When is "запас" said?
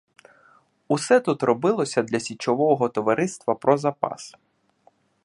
3.77-4.35